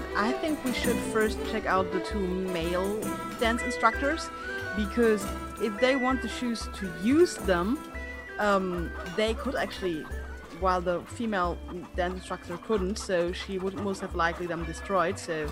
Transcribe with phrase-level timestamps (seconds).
[0.00, 3.00] Johnson, I think we should first check out the two male
[3.38, 4.28] dance instructors
[4.76, 5.24] because
[5.60, 7.78] if they want to choose to use them,
[8.38, 10.04] um, they could actually,
[10.60, 11.58] while the female
[11.96, 15.18] dance instructor couldn't, so she would most have likely them destroyed.
[15.18, 15.50] So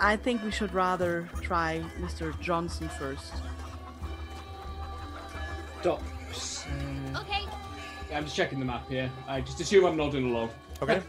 [0.00, 2.38] I think we should rather try Mr.
[2.40, 3.32] Johnson first.
[5.82, 6.64] Docs.
[7.14, 7.44] Okay.
[8.10, 9.10] yeah, I'm just checking the map here.
[9.28, 10.50] I just assume I'm nodding along.
[10.82, 11.02] Okay.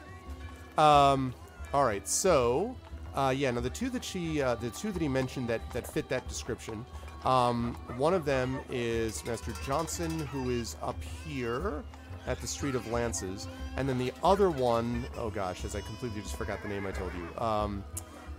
[0.78, 1.34] um,
[1.76, 2.08] all right.
[2.08, 2.76] So,
[3.16, 3.52] uh, yeah.
[3.52, 6.26] Now the two that she, uh, the two that he mentioned that that fit that
[6.30, 6.86] description.
[7.26, 10.96] Um, one of them is Master Johnson, who is up
[11.28, 11.84] here
[12.28, 16.22] at the Street of Lances, and then the other one, oh gosh, as I completely
[16.22, 17.42] just forgot the name I told you.
[17.44, 17.84] Um,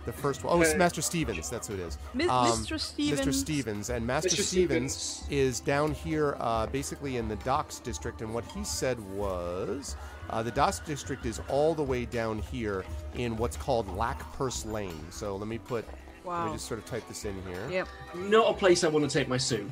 [0.05, 1.49] the first one, oh, it's Master Stevens.
[1.49, 1.97] That's who it is.
[2.13, 2.75] Mis- Um, Mr.
[2.75, 2.79] Mr.
[2.79, 3.39] Stevens.
[3.39, 5.27] Stevens and Master Stevens, Stevens.
[5.29, 8.21] is down here, uh, basically in the docks district.
[8.21, 9.97] And what he said was,
[10.29, 12.83] uh, the docks district is all the way down here
[13.15, 15.05] in what's called Lack Purse Lane.
[15.09, 15.85] So let me put,
[16.25, 17.67] let me just sort of type this in here.
[17.69, 17.87] Yep.
[18.15, 19.69] Not a place I want to take my suit.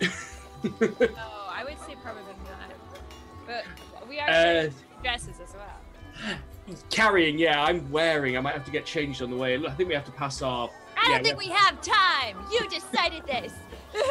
[0.64, 2.72] Oh, I would say probably not.
[3.46, 3.64] But
[4.08, 4.70] we are Uh,
[5.04, 6.36] dresses as well.
[6.90, 8.36] carrying, yeah, I'm wearing.
[8.36, 9.56] I might have to get changed on the way.
[9.56, 10.68] I think we have to pass our.
[10.96, 12.36] I yeah, don't think we have time.
[12.52, 13.52] You decided this.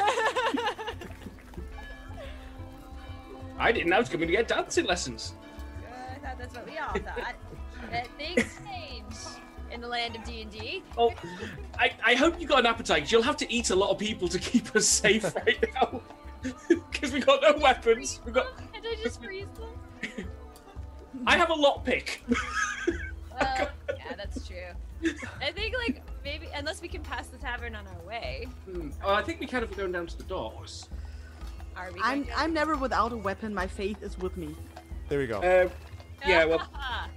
[3.60, 3.90] I didn't.
[3.90, 5.34] know I was coming to get dancing lessons.
[6.40, 7.36] I thought that's what we all thought.
[7.92, 9.16] that things change
[9.72, 10.84] in the land of D and D.
[10.98, 11.14] Oh,
[11.78, 13.04] I, I hope you got an appetite.
[13.04, 16.02] 'cause You'll have to eat a lot of people to keep us safe right now.
[16.92, 18.22] Because we got no weapons.
[18.26, 18.48] We got.
[18.76, 20.28] And I just freeze them.
[21.26, 22.20] I have a lockpick.
[23.40, 24.58] Well, yeah, that's true.
[25.42, 28.48] I think like maybe unless we can pass the tavern on our way.
[28.66, 28.90] Hmm.
[29.04, 30.90] Oh, I think we can if we're going down to the docks.
[31.76, 32.00] Are we?
[32.02, 33.54] I'm going I'm never without a weapon.
[33.54, 34.56] My faith is with me.
[35.10, 35.40] There we go.
[35.42, 35.70] Uh,
[36.26, 36.68] yeah, well,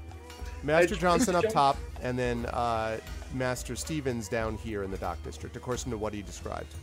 [0.63, 2.99] Master Johnson up top, and then uh,
[3.35, 6.75] Master Stevens down here in the dock district, according to what he described.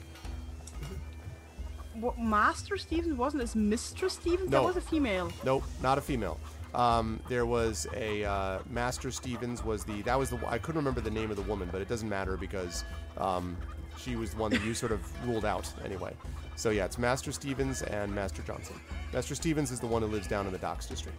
[1.95, 4.49] What, Master Stevens wasn't as Mistress Stevens?
[4.49, 4.61] No.
[4.61, 5.31] That was a female.
[5.43, 6.39] Nope, not a female.
[6.75, 11.01] Um, there was a uh, Master Stevens was the that was the I couldn't remember
[11.01, 12.83] the name of the woman, but it doesn't matter because
[13.17, 13.57] um,
[13.97, 16.13] she was the one that you sort of ruled out anyway.
[16.55, 18.75] So yeah, it's Master Stevens and Master Johnson.
[19.13, 21.17] Master Stevens is the one who lives down in the docks district.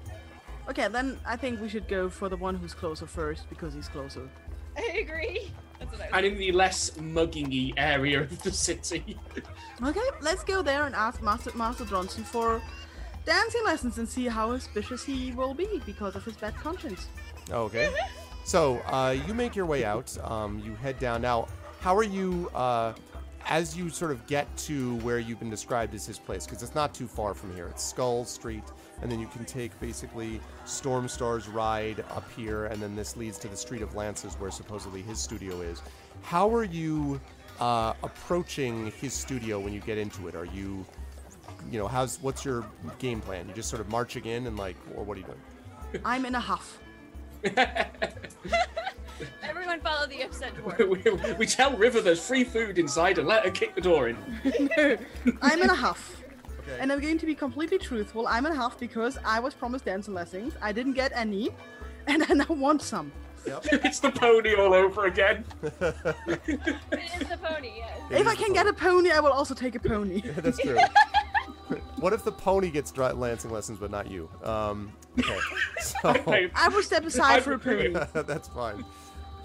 [0.68, 3.88] Okay, then I think we should go for the one who's closer first because he's
[3.88, 4.28] closer.
[4.76, 5.50] I agree.
[5.78, 9.18] That's what I and in the less mugging area of the city.
[9.82, 12.60] Okay, let's go there and ask Master Master Johnson for
[13.24, 17.08] dancing lessons and see how suspicious he will be because of his bad conscience.
[17.50, 17.90] Okay.
[18.44, 20.16] So uh, you make your way out.
[20.24, 21.20] Um, you head down.
[21.20, 21.48] Now,
[21.80, 22.50] how are you?
[22.54, 22.94] Uh,
[23.46, 26.74] as you sort of get to where you've been described as his place, because it's
[26.74, 27.66] not too far from here.
[27.68, 28.64] It's Skull Street,
[29.02, 33.48] and then you can take basically Stormstar's ride up here, and then this leads to
[33.48, 35.82] the Street of Lances, where supposedly his studio is.
[36.22, 37.20] How are you
[37.60, 40.34] uh, approaching his studio when you get into it?
[40.34, 40.84] Are you,
[41.70, 42.64] you know, how's what's your
[42.98, 43.48] game plan?
[43.48, 46.02] You just sort of marching in and like, or what are you doing?
[46.04, 46.78] I'm in a huff.
[49.42, 50.88] Everyone follow the upset dwarf.
[51.28, 54.16] we, we tell River there's free food inside and let her kick the door in.
[54.76, 54.96] no,
[55.42, 56.22] I'm in a huff.
[56.78, 56.82] Okay.
[56.84, 58.28] And I'm going to be completely truthful.
[58.28, 60.54] I'm in a huff because I was promised dancing lessons.
[60.62, 61.50] I didn't get any,
[62.06, 63.10] and I now want some.
[63.46, 65.44] it's the pony all over again.
[65.62, 67.98] it is the pony, yes.
[68.10, 70.20] It if I can the get a pony, I will also take a pony.
[70.20, 70.78] That's true.
[71.98, 74.28] what if the pony gets dri- lancing lessons, but not you?
[74.44, 75.38] Um, okay,
[75.80, 78.22] so I- I will step aside for a I'd do pony.
[78.26, 78.84] that's fine.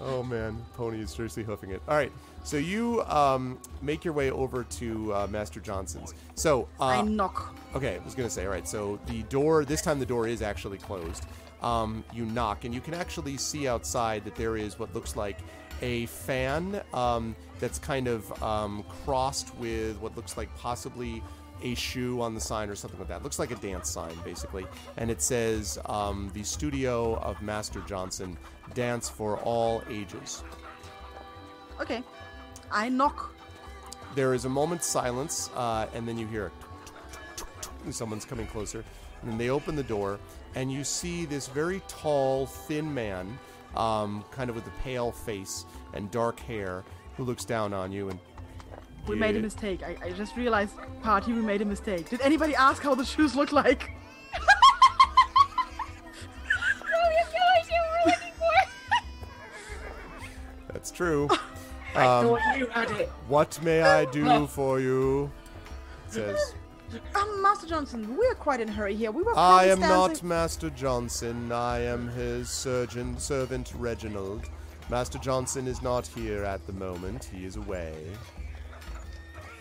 [0.00, 1.80] Oh man, pony is seriously hoofing it.
[1.88, 2.12] All right,
[2.44, 6.14] so you um, make your way over to uh, Master Johnson's.
[6.34, 7.56] So I uh, knock.
[7.74, 8.44] Okay, I was gonna say.
[8.44, 9.64] All right, so the door.
[9.64, 11.26] This time the door is actually closed.
[11.62, 15.38] Um, you knock, and you can actually see outside that there is what looks like
[15.80, 21.22] a fan um, that's kind of um, crossed with what looks like possibly
[21.62, 23.18] a shoe on the sign or something like that.
[23.18, 24.66] It Looks like a dance sign, basically,
[24.98, 28.36] and it says um, the studio of Master Johnson,
[28.74, 30.44] dance for all ages.
[31.80, 32.02] Okay.
[32.74, 33.32] I knock.
[34.16, 36.50] There is a moment's silence, uh, and then you hear
[37.90, 38.84] someone's coming closer.
[39.22, 40.18] And then they open the door,
[40.54, 43.38] and you see this very tall, thin man,
[43.76, 46.84] um, kind of with a pale face and dark hair,
[47.16, 48.08] who looks down on you.
[48.10, 48.18] And
[49.06, 49.82] We made a mistake.
[49.82, 52.10] I, I just realized, party, we made a mistake.
[52.10, 53.90] Did anybody ask how the shoes look like?
[56.96, 58.34] Oh, we have no idea what we're looking
[60.68, 60.72] for.
[60.72, 61.28] That's true.
[61.94, 63.08] I Um, thought you had it.
[63.28, 65.30] what may I do for you?
[66.08, 66.54] It says.
[67.14, 69.10] Um, Master Johnson, we're quite in a hurry here.
[69.10, 71.50] We were I am not dancing- Master Johnson.
[71.50, 74.48] I am his surgeon, servant Reginald.
[74.90, 77.24] Master Johnson is not here at the moment.
[77.24, 77.94] He is away.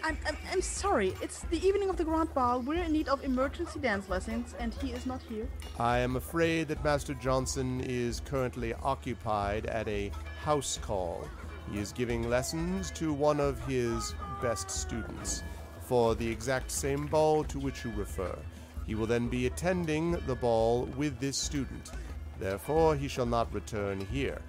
[0.04, 1.14] I'm, I'm, I'm sorry.
[1.22, 2.60] It's the evening of the Grand Ball.
[2.60, 5.48] We're in need of emergency dance lessons, and he is not here.
[5.80, 10.12] I am afraid that Master Johnson is currently occupied at a
[10.44, 11.26] house call.
[11.72, 15.44] He is giving lessons to one of his best students
[15.82, 18.38] for the exact same ball to which you refer.
[18.86, 21.92] He will then be attending the ball with this student.
[22.40, 24.42] Therefore, he shall not return here.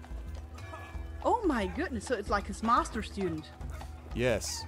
[1.24, 2.04] Oh my goodness!
[2.04, 3.50] So it's like his master student.
[4.14, 4.64] Yes,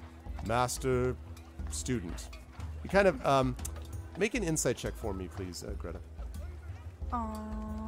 [0.46, 1.16] master
[1.70, 2.30] student.
[2.82, 3.56] You kind of um,
[4.18, 5.98] make an insight check for me, please, uh, Greta.
[7.12, 7.85] Okay.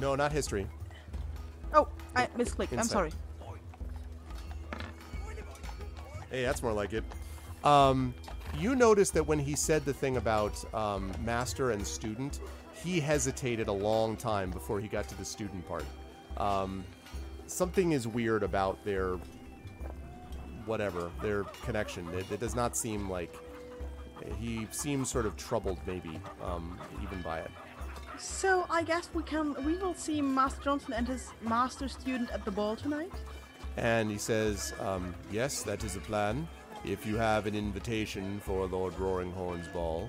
[0.00, 0.66] No, not history.
[1.72, 2.76] Oh, I misclicked.
[2.76, 3.12] I'm sorry.
[6.30, 7.04] Hey, that's more like it.
[7.64, 8.14] Um,
[8.58, 12.40] you noticed that when he said the thing about um, master and student,
[12.72, 15.84] he hesitated a long time before he got to the student part.
[16.36, 16.84] Um,
[17.46, 19.18] something is weird about their
[20.66, 22.06] whatever their connection.
[22.14, 23.34] It, it does not seem like
[24.38, 27.50] he seems sort of troubled, maybe um, even by it.
[28.18, 32.44] So I guess we can we will see Master Johnson and his master student at
[32.44, 33.12] the ball tonight.
[33.76, 36.48] And he says, um, Yes, that is the plan.
[36.84, 40.08] If you have an invitation for Lord Roaringhorn's ball.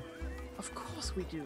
[0.58, 1.44] Of course we do.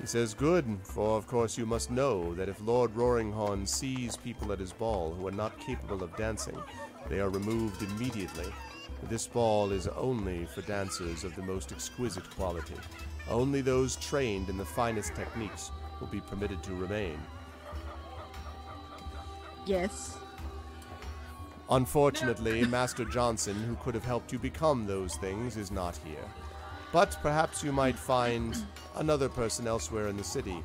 [0.00, 4.52] He says, Good, for of course you must know that if Lord Roaringhorn sees people
[4.52, 6.58] at his ball who are not capable of dancing,
[7.08, 8.46] they are removed immediately.
[9.04, 12.74] This ball is only for dancers of the most exquisite quality.
[13.28, 15.70] Only those trained in the finest techniques
[16.00, 17.18] will be permitted to remain.
[19.66, 20.16] Yes.
[21.70, 26.24] Unfortunately, Master Johnson, who could have helped you become those things, is not here.
[26.92, 28.56] But perhaps you might find
[28.96, 30.60] another person elsewhere in the city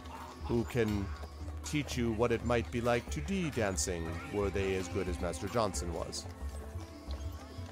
[0.45, 1.05] who can
[1.63, 5.19] teach you what it might be like to be dancing were they as good as
[5.21, 6.25] Master Johnson was.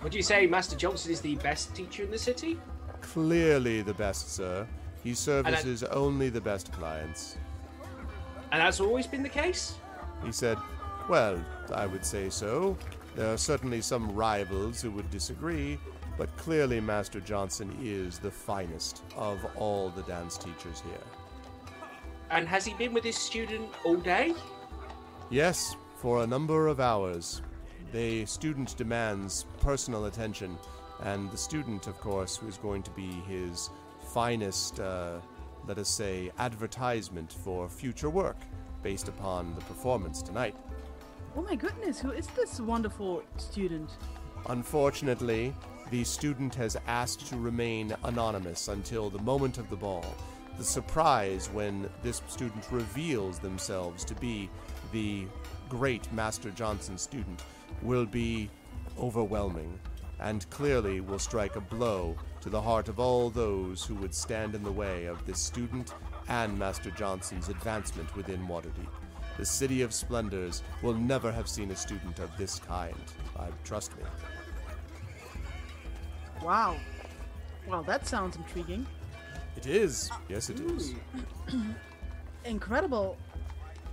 [0.03, 2.59] Would you say Master Johnson is the best teacher in the city?
[3.01, 4.67] Clearly the best, sir.
[5.03, 7.37] He services only the best clients.
[8.53, 9.73] And that's always been the case?
[10.23, 10.59] He said,
[11.09, 12.77] Well, I would say so.
[13.15, 15.79] There are certainly some rivals who would disagree,
[16.19, 21.03] but clearly Master Johnson is the finest of all the dance teachers here.
[22.29, 24.35] And has he been with his student all day?
[25.31, 27.41] Yes, for a number of hours.
[27.91, 30.59] The student demands personal attention,
[31.01, 33.71] and the student, of course, is going to be his
[34.13, 35.19] finest, uh,
[35.67, 38.37] let us say, advertisement for future work
[38.81, 40.55] based upon the performance tonight.
[41.35, 43.89] Oh my goodness, who is this wonderful student?
[44.49, 45.53] Unfortunately,
[45.89, 50.05] the student has asked to remain anonymous until the moment of the ball.
[50.57, 54.49] The surprise when this student reveals themselves to be
[54.91, 55.25] the
[55.69, 57.43] great Master Johnson student
[57.81, 58.49] will be
[58.99, 59.79] overwhelming
[60.19, 64.53] and clearly will strike a blow to the heart of all those who would stand
[64.53, 65.93] in the way of this student
[66.27, 68.89] and Master Johnson's advancement within Waterdeep.
[69.37, 72.93] The City of Splendors will never have seen a student of this kind.
[73.39, 74.03] I trust me.
[76.43, 76.75] Wow.
[77.65, 78.85] Well, that sounds intriguing.
[79.55, 80.11] It is.
[80.27, 80.95] Yes, it is.
[82.43, 83.15] Incredible.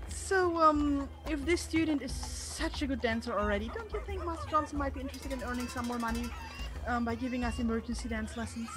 [0.08, 4.50] So, um, if this student is such a good dancer already, don't you think Master
[4.50, 6.28] Johnson might be interested in earning some more money
[6.86, 8.68] um, by giving us emergency dance lessons?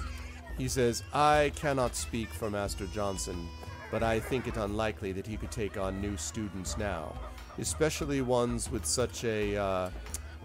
[0.56, 3.48] He says, I cannot speak for Master Johnson,
[3.90, 7.12] but I think it unlikely that he could take on new students now,
[7.58, 9.56] especially ones with such a.
[9.56, 9.90] Uh,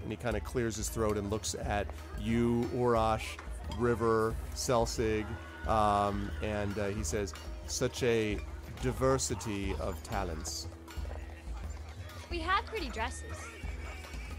[0.02, 1.86] and he kind of clears his throat and looks at
[2.20, 3.38] you, Urash,
[3.78, 5.26] River, Selsig,
[5.68, 7.34] um, and uh, he says,
[7.68, 8.40] such a
[8.82, 10.68] diversity of talents.
[12.32, 13.36] We have pretty dresses.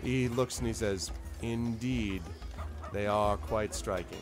[0.02, 1.10] He looks and he says,
[1.42, 2.22] Indeed,
[2.92, 4.18] they are quite striking.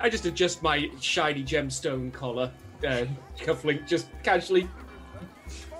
[0.00, 2.50] I just adjust my shiny gemstone collar,
[2.86, 3.04] uh,
[3.38, 4.68] cufflink, just casually.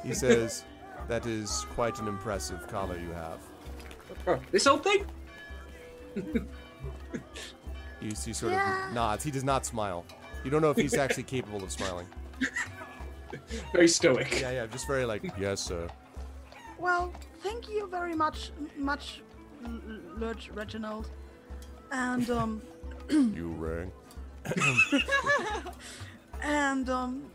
[0.05, 0.65] He says,
[1.09, 3.41] That is quite an impressive collar you have.
[4.27, 5.05] Oh, this old thing?
[8.01, 8.89] He, he sort Yeah.
[8.89, 9.25] of nods.
[9.25, 10.05] He does not smile.
[10.45, 12.07] You don't know if he's actually capable of smiling.
[13.73, 14.41] Very stoic.
[14.41, 15.89] Yeah, yeah, just very like, yes, sir.
[16.79, 19.23] Well, thank you very much, much,
[19.65, 21.09] L- L- Lurch Reginald.
[21.93, 22.63] And, um,
[23.11, 23.93] You rang.
[26.43, 27.31] and, um,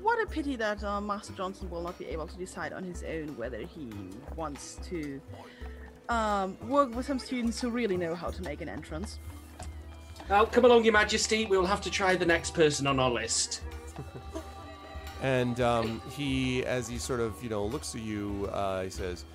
[0.00, 3.02] what a pity that uh, Master Johnson will not be able to decide on his
[3.02, 3.90] own whether he
[4.34, 5.20] wants to
[6.08, 9.18] um, work with some students who really know how to make an entrance.
[10.30, 11.44] Well, come along, Your Majesty.
[11.44, 13.60] We'll have to try the next person on our list.
[15.22, 19.26] and um, he, as he sort of, you know, looks at you, uh, he says,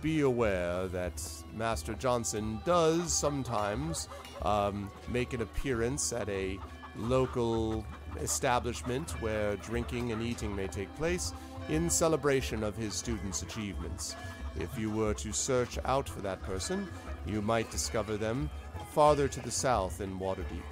[0.00, 1.22] "Be aware that
[1.54, 4.08] Master Johnson does sometimes
[4.42, 6.58] um, make an appearance at a
[6.96, 7.84] local
[8.20, 11.32] establishment where drinking and eating may take place
[11.68, 14.16] in celebration of his students' achievements.
[14.58, 16.88] If you were to search out for that person,
[17.26, 18.50] you might discover them
[18.92, 20.62] farther to the south in Waterdeep.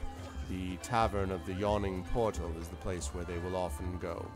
[0.51, 4.27] The Tavern of the Yawning Portal is the place where they will often go.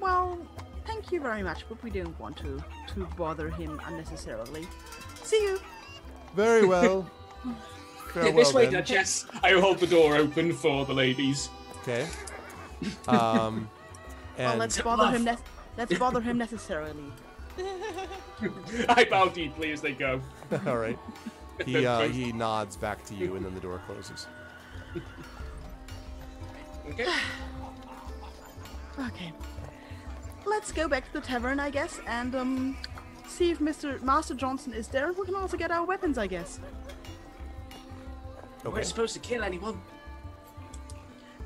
[0.00, 0.38] Well,
[0.86, 2.62] thank you very much, but we don't want to
[2.94, 4.66] to bother him unnecessarily.
[5.22, 5.60] See you.
[6.34, 7.10] Very well.
[8.12, 8.74] Farewell, this way, then.
[8.74, 9.26] Duchess.
[9.42, 11.48] I hold the door open for the ladies.
[11.82, 12.06] Okay.
[13.06, 13.68] Um,
[14.36, 15.22] Well, let's bother him.
[15.24, 15.36] Ne-
[15.78, 17.12] let's bother him necessarily.
[18.88, 20.20] I bow deeply as they go.
[20.66, 20.98] all right.
[21.64, 24.26] He uh, he nods back to you, and then the door closes.
[26.88, 27.06] Okay.
[28.98, 29.32] Okay.
[30.46, 32.76] Let's go back to the tavern, I guess, and um,
[33.28, 34.00] see if Mr.
[34.02, 35.12] Master Johnson is there.
[35.12, 36.58] We can also get our weapons, I guess.
[38.62, 38.74] We Okay.
[38.74, 39.80] weren't supposed to kill anyone.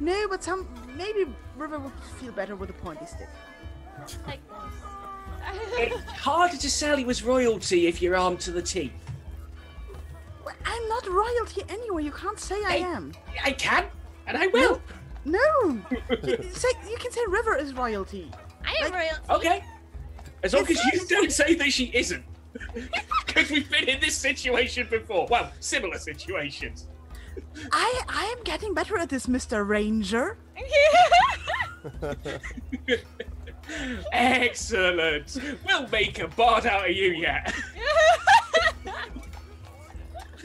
[0.00, 1.26] No, but some maybe
[1.56, 3.28] River would feel better with a pointy stick.
[4.26, 5.78] like this.
[5.78, 8.92] It's harder to sell you as royalty if you're armed to the teeth.
[10.44, 12.02] Well, I'm not royalty anyway.
[12.04, 12.82] You can't say I Hey.
[12.82, 13.12] am.
[13.44, 13.86] I can,
[14.26, 14.80] and I will.
[15.24, 15.38] No,
[16.22, 18.30] you, say, you can say River is royalty.
[18.66, 19.30] I am royalty.
[19.30, 19.64] Okay.
[20.42, 22.24] As long as you don't say that she isn't.
[23.26, 25.26] Because we've been in this situation before.
[25.30, 26.86] Well, similar situations.
[27.70, 29.66] I I am getting better at this, Mr.
[29.66, 30.38] Ranger.
[34.12, 35.38] Excellent.
[35.66, 37.54] We'll make a bard out of you yet.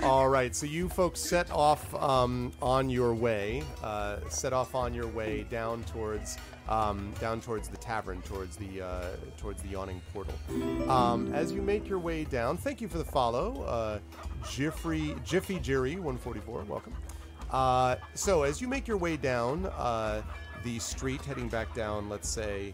[0.03, 4.95] All right, so you folks set off um, on your way, uh, set off on
[4.95, 10.01] your way down towards um, down towards the tavern, towards the uh, towards the yawning
[10.11, 10.33] portal.
[10.89, 13.99] Um, as you make your way down, thank you for the follow, uh,
[14.49, 16.63] Jiffy Jiffy Jerry 144.
[16.63, 16.95] Welcome.
[17.51, 20.23] Uh, so as you make your way down uh,
[20.63, 22.73] the street, heading back down, let's say,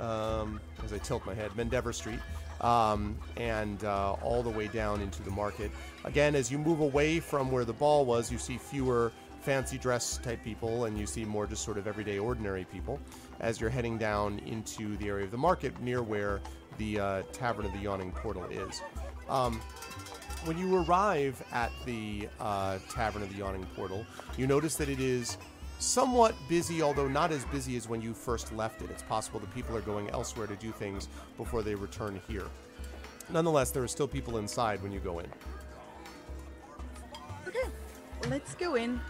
[0.00, 2.20] um, as I tilt my head, Mendeavor Street,
[2.60, 5.70] um, and uh, all the way down into the market.
[6.04, 10.18] Again, as you move away from where the ball was, you see fewer fancy dress
[10.18, 13.00] type people, and you see more just sort of everyday, ordinary people.
[13.40, 16.40] As you're heading down into the area of the market near where
[16.78, 18.80] the uh, Tavern of the Yawning Portal is.
[19.28, 19.60] Um,
[20.44, 24.04] when you arrive at the uh, Tavern of the Yawning Portal,
[24.36, 25.38] you notice that it is
[25.82, 28.90] somewhat busy, although not as busy as when you first left it.
[28.90, 32.46] It's possible that people are going elsewhere to do things before they return here.
[33.30, 35.26] Nonetheless, there are still people inside when you go in.
[37.48, 37.68] Okay,
[38.28, 39.00] let's go in.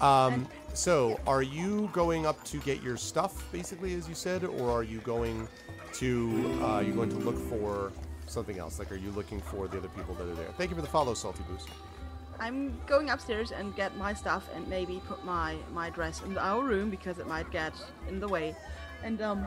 [0.00, 4.70] Um, so, are you going up to get your stuff, basically, as you said, or
[4.70, 5.48] are you going
[5.94, 7.92] to uh, you going to look for
[8.26, 8.78] something else?
[8.78, 10.48] Like, are you looking for the other people that are there?
[10.56, 11.68] Thank you for the follow, Salty Boost.
[12.40, 16.62] I'm going upstairs and get my stuff and maybe put my my dress in our
[16.62, 17.72] room because it might get
[18.08, 18.56] in the way.
[19.02, 19.46] And um,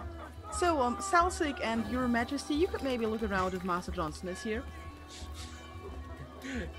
[0.52, 4.42] so um, Salsic and Your Majesty, you could maybe look around if Master Johnson is
[4.42, 4.64] here.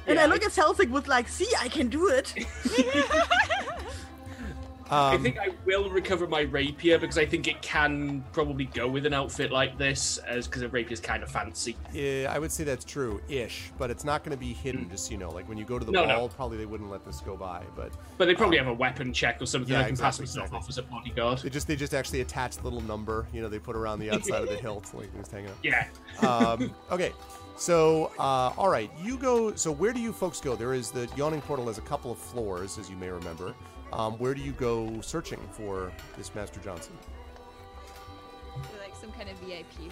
[0.07, 2.35] And I Yeah, look at Salsic with like, see, I can do it.
[4.93, 8.87] I Um, think I will recover my rapier because I think it can probably go
[8.89, 11.77] with an outfit like this, as because a rapier's kind of fancy.
[11.93, 14.91] Yeah, I would say that's true, ish, but it's not going to be hidden.
[14.91, 16.29] Just you know, like when you go to the No, no.
[16.29, 17.63] probably they wouldn't let this go by.
[17.75, 19.73] But But they probably have a weapon check or something.
[19.73, 20.59] yeah, I can pass exactly, myself exactly.
[20.59, 21.39] off as a bodyguard.
[21.39, 24.11] they just they just actually attach the little number, you know, they put around the
[24.11, 25.57] outside of the hilt, like just hanging up.
[25.63, 25.87] Yeah.
[26.21, 27.13] Um, okay,
[27.57, 29.55] so uh, all right, you go.
[29.55, 30.55] So where do you folks go?
[30.55, 33.55] There is the yawning portal has a couple of floors, as you may remember.
[33.93, 36.97] Um, where do you go searching for this Master Johnson?
[38.81, 39.91] like some kind of VIP room.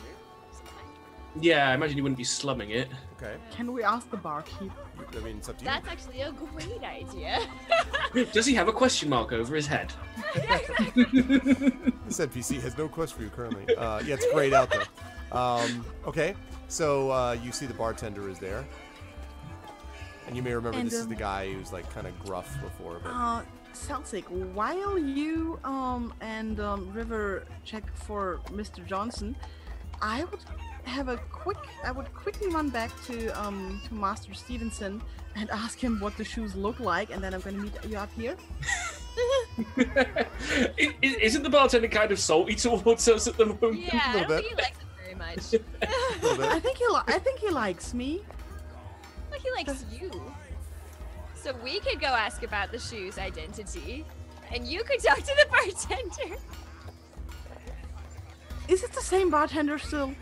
[1.41, 2.89] Yeah, I imagine you wouldn't be slumming it.
[3.17, 4.73] Okay, Can we ask the barkeep?
[5.17, 5.71] I mean it's up to you.
[5.71, 7.39] That's actually a great idea.
[8.33, 9.93] Does he have a question mark over his head?
[12.11, 13.73] This NPC has no quest for you currently.
[13.77, 15.39] Uh, yeah, it's grayed out though.
[15.39, 16.35] Um, okay,
[16.67, 18.67] so uh, you see the bartender is there,
[20.27, 22.61] and you may remember And, this is um, the guy who's like kind of gruff
[22.61, 23.43] before, but Uh,
[23.89, 28.85] Salsic, while you um and um, River check for Mr.
[28.87, 29.35] Johnson,
[30.03, 30.41] I would
[30.85, 31.59] have a quick.
[31.85, 35.03] I would quickly run back to um to Master Stevenson
[35.37, 38.11] and ask him what the shoes look like, and then I'm gonna meet you up
[38.17, 38.37] here.
[39.77, 40.27] I-
[40.79, 43.81] I- Isn't the bartender kind of salty towards us at the moment?
[43.81, 45.55] yeah, I don't think he likes it very much.
[46.57, 46.87] I think he.
[46.87, 48.23] Li- I think he likes me.
[49.31, 50.11] Like he likes you.
[51.43, 54.05] So we could go ask about the shoes identity,
[54.55, 56.37] and you could talk to the bartender.
[58.69, 60.15] Is it the same bartender still?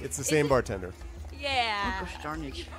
[0.00, 0.92] It's the same bartender.
[1.38, 2.00] Yeah.
[2.00, 2.66] Oh, gosh darn it.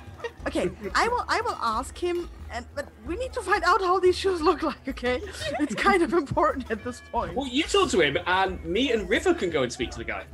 [0.46, 4.00] Okay, I will I will ask him and but we need to find out how
[4.00, 5.20] these shoes look like, okay?
[5.60, 7.34] It's kind of important at this point.
[7.34, 10.04] Well, you talk to him, and me and River can go and speak to the
[10.04, 10.24] guy.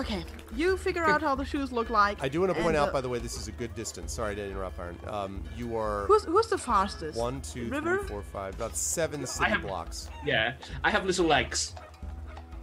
[0.00, 0.16] Yeah.
[0.16, 0.24] Okay,
[0.56, 2.22] you figure out how the shoes look like.
[2.22, 3.74] I do want to point and, out, uh, by the way, this is a good
[3.74, 4.12] distance.
[4.12, 4.98] Sorry to interrupt, Iron.
[5.06, 7.18] Um, you are Who's who's the fastest?
[7.18, 7.98] one, two, three, River?
[8.04, 10.08] four, five, about seven city have- blocks.
[10.24, 10.54] Yeah,
[10.84, 11.74] I have little legs.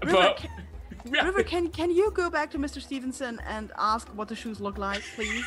[0.03, 0.47] River, but ca-
[1.25, 2.81] River, can can you go back to Mr.
[2.81, 5.45] Stevenson and ask what the shoes look like, please?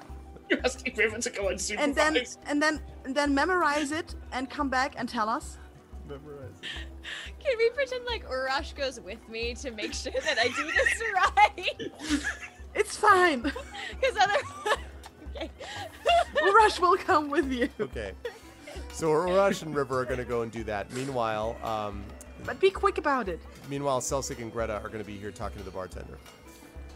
[0.50, 1.86] you're asking River to go and supervise.
[1.86, 5.56] And then and then and then memorize it and come back and tell us.
[7.38, 11.02] Can we pretend like Urash goes with me to make sure that I do this
[11.14, 11.92] right?
[12.74, 13.42] It's fine.
[13.42, 14.78] Because otherwise.
[15.36, 15.50] okay.
[16.54, 17.68] Rush will come with you.
[17.80, 18.12] Okay.
[18.92, 20.92] So Urash and River are going to go and do that.
[20.92, 22.04] Meanwhile, um,
[22.44, 23.40] But be quick about it.
[23.68, 26.18] meanwhile, Celsic and Greta are going to be here talking to the bartender.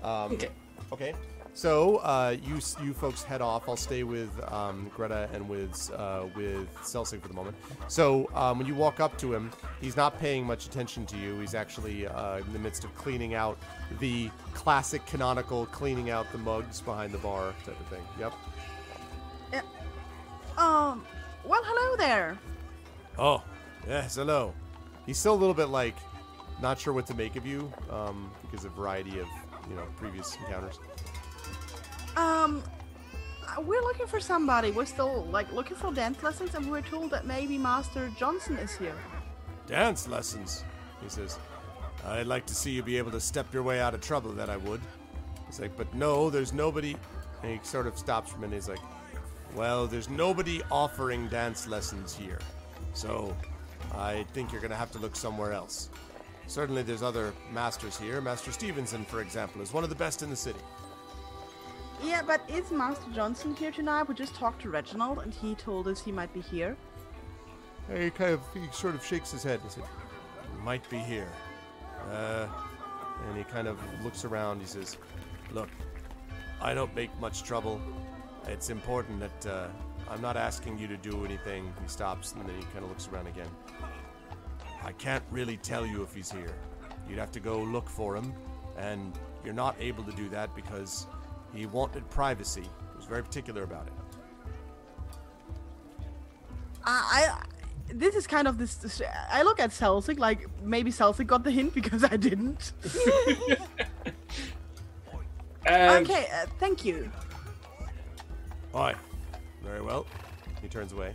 [0.02, 0.50] Um, Okay.
[0.92, 1.14] Okay.
[1.54, 3.68] So uh, you you folks head off.
[3.68, 7.56] I'll stay with um, Greta and with uh, with Celsic for the moment.
[7.86, 11.38] So um, when you walk up to him, he's not paying much attention to you.
[11.38, 13.56] He's actually uh, in the midst of cleaning out
[14.00, 18.02] the classic canonical cleaning out the mugs behind the bar type of thing.
[18.18, 18.32] Yep.
[20.58, 21.04] Um.
[21.44, 22.38] Well, hello there.
[23.16, 23.42] Oh,
[23.86, 24.54] yes, hello.
[25.06, 25.94] He's still a little bit like
[26.60, 29.28] not sure what to make of you um, because of variety of
[29.68, 30.78] you know previous encounters.
[32.16, 32.62] Um.
[33.62, 34.72] We're looking for somebody.
[34.72, 38.74] We're still like looking for dance lessons, and we're told that maybe Master Johnson is
[38.74, 38.96] here.
[39.68, 40.64] Dance lessons,
[41.00, 41.38] he says.
[42.04, 44.32] I'd like to see you be able to step your way out of trouble.
[44.32, 44.80] That I would.
[45.46, 46.96] He's like, but no, there's nobody.
[47.44, 48.56] And he sort of stops for a minute.
[48.56, 48.80] He's like,
[49.54, 52.40] well, there's nobody offering dance lessons here,
[52.92, 53.36] so
[53.94, 55.90] I think you're gonna have to look somewhere else.
[56.48, 58.20] Certainly, there's other masters here.
[58.20, 60.58] Master Stevenson, for example, is one of the best in the city.
[62.04, 64.02] Yeah, but is Master Johnson here tonight?
[64.02, 66.76] We just talked to Reginald, and he told us he might be here.
[67.90, 69.84] He kind of he sort of shakes his head and said,
[70.62, 71.30] "Might be here."
[72.12, 72.46] Uh,
[73.26, 74.60] and he kind of looks around.
[74.60, 74.98] He says,
[75.50, 75.70] "Look,
[76.60, 77.80] I don't make much trouble.
[78.48, 79.68] It's important that uh,
[80.10, 83.08] I'm not asking you to do anything." He stops and then he kind of looks
[83.08, 83.48] around again.
[84.84, 86.54] I can't really tell you if he's here.
[87.08, 88.34] You'd have to go look for him,
[88.76, 91.06] and you're not able to do that because
[91.54, 92.62] he wanted privacy.
[92.62, 93.92] He was very particular about it.
[96.84, 97.42] I, I
[97.92, 101.50] this is kind of this, this- I look at Celsic like maybe Celsic got the
[101.50, 102.72] hint because I didn't.
[105.66, 107.10] Um, okay, uh, thank you.
[108.74, 108.94] Aye.
[109.62, 110.06] Very well.
[110.60, 111.14] He turns away.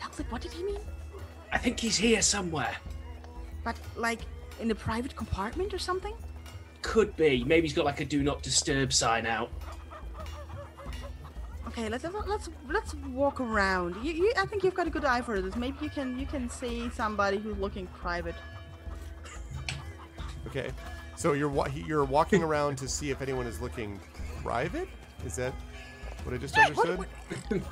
[0.00, 0.78] Celsic, what did he mean?
[1.52, 2.76] I think he's here somewhere.
[3.64, 4.20] But like
[4.60, 6.14] in a private compartment or something?
[6.90, 7.44] Could be.
[7.44, 9.48] Maybe he's got like a do not disturb sign out.
[11.68, 13.94] Okay, let's let's let's walk around.
[14.04, 15.54] You, you, I think you've got a good eye for this.
[15.54, 18.34] Maybe you can you can see somebody who's looking private.
[20.48, 20.72] Okay.
[21.14, 24.00] So you're wa- you're walking around to see if anyone is looking
[24.42, 24.88] private.
[25.24, 25.52] Is that
[26.24, 27.06] what I just understood?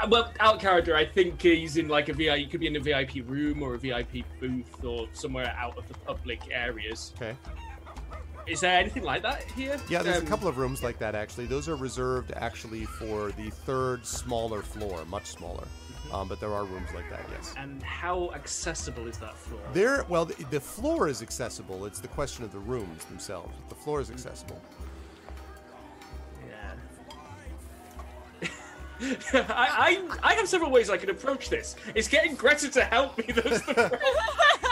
[0.00, 2.38] Uh, Well, out character, I think he's in like a VIP.
[2.38, 5.88] He could be in a VIP room or a VIP booth or somewhere out of
[5.88, 7.12] the public areas.
[7.16, 7.36] Okay.
[8.48, 9.78] Is there anything like that here?
[9.88, 11.46] Yeah, there's Um, a couple of rooms like that actually.
[11.46, 15.66] Those are reserved actually for the third smaller floor, much smaller.
[16.12, 17.52] Um, but there are rooms like that, yes.
[17.58, 19.60] And how accessible is that floor?
[19.74, 21.84] There, well, the, the floor is accessible.
[21.84, 23.52] It's the question of the rooms themselves.
[23.68, 24.60] The floor is accessible.
[26.48, 28.48] Yeah.
[29.48, 31.76] I, I I have several ways I can approach this.
[31.94, 33.26] It's getting Greta to help me.
[33.32, 33.98] That's the.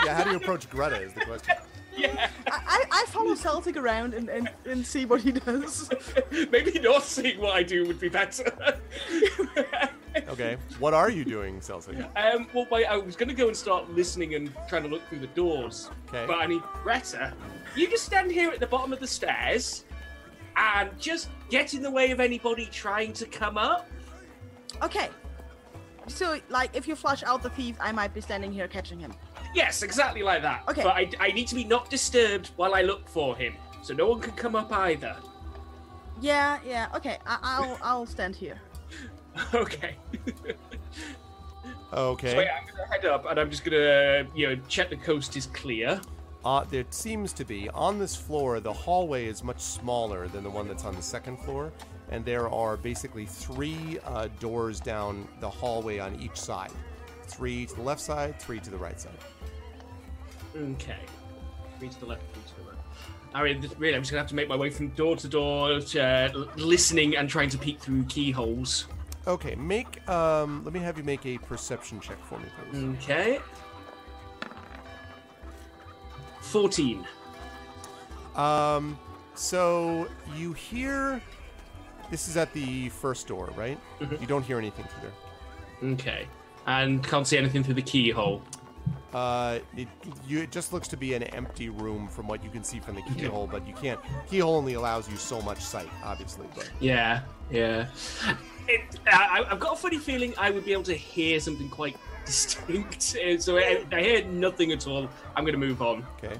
[0.04, 1.56] Yeah, how do you approach Greta is the question.
[1.98, 2.30] yeah.
[2.46, 5.90] I, I, I follow Celtic around and, and, and see what he does.
[6.50, 8.78] Maybe not seeing what I do would be better.
[10.28, 11.98] Okay, what are you doing, Celtic?
[12.16, 15.06] um, well, wait, I was going to go and start listening and trying to look
[15.08, 15.90] through the doors.
[16.08, 16.24] Okay.
[16.26, 17.34] But I need Greta.
[17.74, 19.84] You just stand here at the bottom of the stairs
[20.56, 23.90] and just get in the way of anybody trying to come up.
[24.82, 25.10] Okay.
[26.06, 29.12] So, like, if you flush out the thief, I might be standing here catching him.
[29.56, 30.62] Yes, exactly like that.
[30.68, 30.82] Okay.
[30.82, 34.06] But I, I need to be not disturbed while I look for him, so no
[34.08, 35.16] one can come up either.
[36.20, 36.88] Yeah, yeah.
[36.94, 38.60] Okay, I, I'll I'll stand here.
[39.54, 39.96] okay.
[41.92, 42.32] Okay.
[42.32, 45.36] So yeah, I'm gonna head up and I'm just gonna, you know, check the coast
[45.36, 46.00] is clear.
[46.44, 48.60] uh, there seems to be on this floor.
[48.60, 51.72] The hallway is much smaller than the one that's on the second floor,
[52.10, 56.72] and there are basically three uh, doors down the hallway on each side.
[57.24, 59.18] Three to the left side, three to the right side.
[60.56, 60.98] Okay.
[61.78, 62.78] Three to the left, three to the right.
[63.34, 65.28] I mean, this- really, I'm just gonna have to make my way from door to
[65.28, 68.86] door, to, uh, listening and trying to peek through keyholes.
[69.26, 70.08] Okay, make.
[70.08, 72.84] Um, let me have you make a perception check for me, please.
[73.04, 73.40] Okay.
[76.40, 77.04] Fourteen.
[78.36, 78.98] Um,
[79.34, 81.20] so you hear.
[82.10, 83.78] This is at the first door, right?
[84.00, 85.90] You don't hear anything through there.
[85.94, 86.28] Okay.
[86.66, 88.42] And can't see anything through the keyhole.
[89.14, 89.88] Uh, it,
[90.26, 92.96] you, it just looks to be an empty room from what you can see from
[92.96, 93.98] the keyhole, but you can't.
[94.28, 96.46] Keyhole only allows you so much sight, obviously.
[96.54, 97.86] But Yeah, yeah.
[98.68, 101.96] It, I, I've got a funny feeling I would be able to hear something quite
[102.26, 103.16] distinct.
[103.40, 105.08] So I, I hear nothing at all.
[105.36, 106.04] I'm going to move on.
[106.22, 106.36] okay.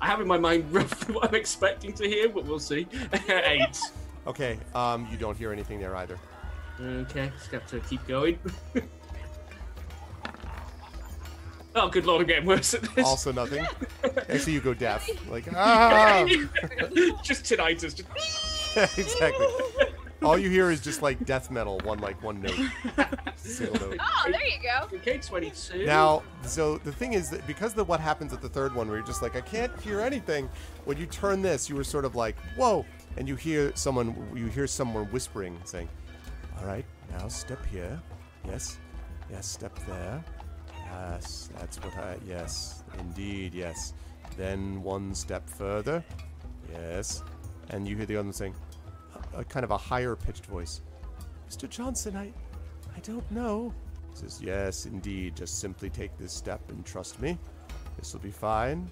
[0.00, 2.86] I have in my mind roughly what I'm expecting to hear, but we'll see.
[3.28, 3.78] Eight.
[4.26, 4.58] Okay.
[4.74, 6.18] Um, you don't hear anything there either.
[6.80, 8.38] Okay, just have to keep going.
[11.74, 13.06] Oh, good lord, I'm getting worse at this.
[13.06, 13.66] Also nothing.
[14.28, 15.08] Actually, you go deaf.
[15.30, 16.24] Like ah.
[17.22, 17.94] just tinnitus.
[17.94, 18.98] Just...
[18.98, 19.46] exactly.
[20.22, 22.54] All you hear is just like death metal, one like one note,
[23.36, 23.98] single note.
[24.00, 24.96] Oh, there you go.
[24.96, 25.84] Okay, 22.
[25.84, 28.98] Now, so the thing is that because of what happens at the third one, where
[28.98, 30.48] you're just like, I can't hear anything.
[30.84, 34.46] When you turn this, you were sort of like, whoa, and you hear someone, you
[34.46, 35.88] hear someone whispering, saying,
[36.58, 38.00] "All right, now step here.
[38.46, 38.78] Yes,
[39.28, 40.22] yes, step there.
[40.92, 42.16] Yes, that's what I.
[42.26, 43.94] Yes, indeed, yes.
[44.36, 46.04] Then one step further.
[46.72, 47.22] Yes,
[47.70, 48.54] and you hear the other one saying,
[49.34, 50.80] a, a kind of a higher pitched voice,
[51.50, 51.68] Mr.
[51.68, 52.32] Johnson, I,
[52.96, 53.74] I don't know.
[54.10, 55.36] He says, Yes, indeed.
[55.36, 57.38] Just simply take this step and trust me.
[57.98, 58.90] This will be fine.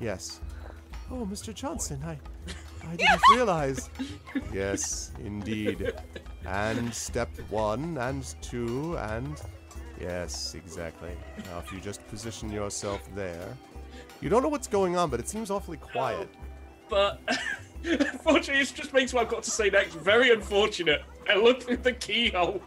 [0.00, 0.40] Yes.
[1.10, 1.54] Oh, Mr.
[1.54, 2.18] Johnson, I
[2.86, 3.90] I didn't realize.
[4.52, 5.92] Yes, indeed.
[6.46, 9.40] And step one and two and
[10.00, 11.10] yes, exactly.
[11.46, 13.56] Now if you just position yourself there.
[14.20, 16.28] You don't know what's going on, but it seems awfully quiet.
[16.88, 17.20] But
[17.84, 21.02] unfortunately, it just makes what I've got to say next very unfortunate.
[21.28, 22.62] I look through the keyhole.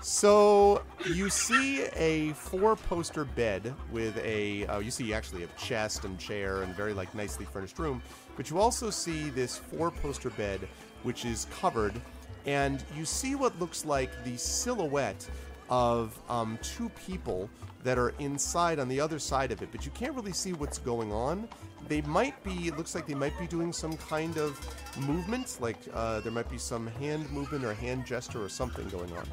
[0.00, 4.66] So you see a four-poster bed with a.
[4.66, 8.00] Uh, you see actually a chest and chair and very like nicely furnished room,
[8.36, 10.60] but you also see this four-poster bed
[11.02, 12.00] which is covered,
[12.46, 15.28] and you see what looks like the silhouette
[15.70, 17.48] of um, two people
[17.84, 20.78] that are inside on the other side of it, but you can't really see what's
[20.78, 21.48] going on.
[21.86, 22.68] They might be.
[22.68, 24.58] It looks like they might be doing some kind of
[25.06, 29.10] movement, like uh, there might be some hand movement or hand gesture or something going
[29.12, 29.26] on.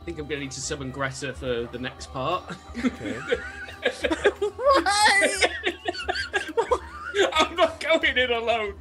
[0.00, 2.54] I think I'm going to need to summon Greta for the next part.
[2.84, 3.14] Okay.
[4.40, 5.40] Why?
[7.34, 8.74] I'm not going in alone.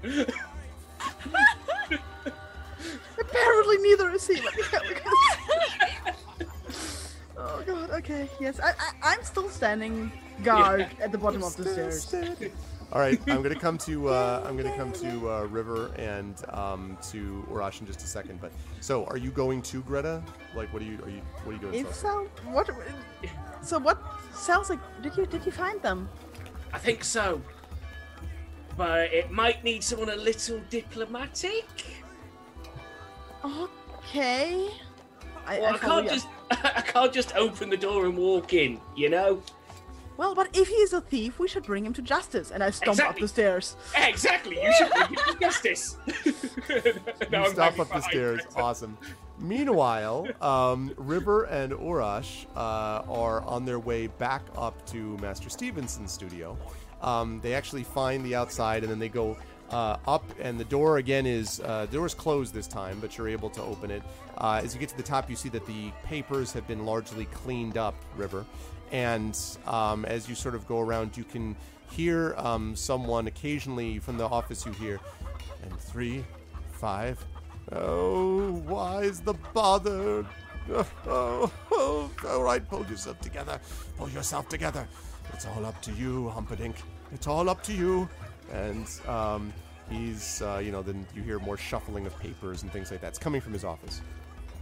[3.39, 4.41] Apparently neither is he.
[4.41, 6.47] Let me go, because-
[7.37, 7.89] oh god.
[7.91, 8.29] Okay.
[8.39, 8.59] Yes.
[8.59, 10.11] I, I I'm still standing
[10.43, 12.13] guard at the bottom of the stairs.
[12.93, 16.97] All right, I'm gonna come to uh, I'm gonna come to uh, River and um,
[17.11, 18.39] to Urash in just a second.
[18.39, 20.23] But so, are you going to Greta?
[20.55, 21.73] Like, what are you are you what are you doing?
[21.73, 22.27] If Celso?
[22.45, 22.69] so, what?
[23.61, 24.01] So what?
[24.33, 26.07] Sounds like did you did you find them?
[26.73, 27.41] I think so.
[28.77, 31.65] But it might need someone a little diplomatic.
[33.47, 34.69] Okay.
[35.45, 36.09] I, Well, I follow can't you.
[36.11, 36.27] just
[36.77, 39.41] I can't just open the door and walk in, you know?
[40.17, 42.49] Well, but if he's a thief, we should bring him to justice.
[42.49, 43.75] And I stomp up the stairs.
[43.95, 44.55] Exactly.
[44.61, 45.97] You should bring him to justice.
[47.31, 48.41] Now You I'm stop up the stairs.
[48.55, 48.97] Awesome.
[49.39, 56.11] Meanwhile, um, River and Urash uh, are on their way back up to Master Stevenson's
[56.11, 56.57] studio.
[57.03, 59.37] Um, they actually find the outside, and then they go
[59.71, 63.17] uh, up, and the door again is uh, the door is closed this time, but
[63.17, 64.03] you're able to open it.
[64.37, 67.25] Uh, as you get to the top, you see that the papers have been largely
[67.25, 67.95] cleaned up.
[68.15, 68.45] River,
[68.91, 71.55] and um, as you sort of go around, you can
[71.89, 74.65] hear um, someone occasionally from the office.
[74.65, 74.99] You hear,
[75.63, 76.23] and three,
[76.71, 77.23] five.
[77.71, 80.25] Oh, why is the bother?
[80.69, 83.59] Oh, oh, oh, all right, pull yourself together.
[83.97, 84.87] Pull yourself together.
[85.33, 86.75] It's all up to you, Humperdinck.
[87.11, 88.07] It's all up to you.
[88.51, 89.53] And um,
[89.89, 93.09] he's, uh, you know, then you hear more shuffling of papers and things like that.
[93.09, 94.01] It's coming from his office.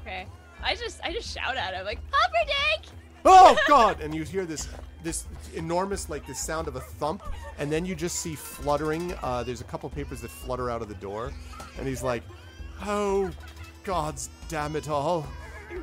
[0.01, 0.25] Okay.
[0.63, 2.95] I just I just shout at him like Humperdinck!
[3.23, 4.01] Oh God!
[4.01, 4.67] And you hear this
[5.03, 7.23] this enormous like this sound of a thump,
[7.59, 9.13] and then you just see fluttering.
[9.21, 11.31] Uh, there's a couple papers that flutter out of the door,
[11.77, 12.23] and he's like,
[12.83, 13.31] "Oh,
[13.83, 15.27] God's damn it all!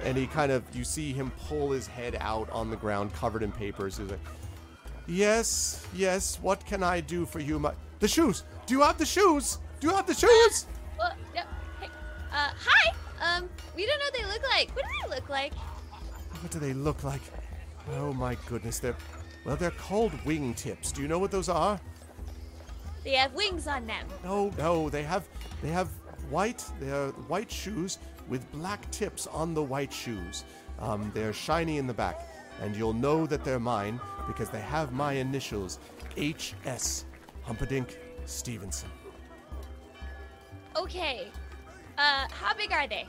[0.05, 3.43] and he kind of you see him pull his head out on the ground covered
[3.43, 3.99] in papers.
[3.99, 4.21] He's like,
[5.07, 6.38] "Yes, yes.
[6.41, 8.45] What can I do for you, my the shoes?
[8.67, 9.59] Do you have the shoes?
[9.81, 10.67] Do you have the shoes?"
[10.99, 11.43] Well, no,
[11.81, 11.88] hey,
[12.33, 12.93] uh, hi.
[13.23, 14.71] Um, we don't know what they look like.
[14.77, 15.55] What do they look like?
[16.41, 17.23] What do they look like?
[17.95, 18.97] Oh my goodness, they're
[19.45, 20.93] well, they're called wingtips.
[20.93, 21.81] Do you know what those are?
[23.05, 24.07] They have wings on them.
[24.25, 25.27] No, no, they have
[25.62, 25.88] they have
[26.31, 30.45] white they're white shoes with black tips on the white shoes.
[30.81, 32.29] Um, they're shiny in the back,
[32.61, 35.79] and you'll know that they're mine because they have my initials,
[36.17, 37.05] H.S.
[37.42, 38.90] Humperdinck Stevenson.
[40.76, 41.28] Okay.
[41.98, 43.07] Uh, how big are they?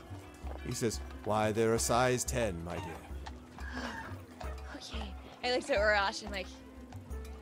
[0.66, 3.66] He says, "Why, they're a size ten, my dear."
[4.76, 5.14] Okay.
[5.42, 6.46] I looked at Urash and like,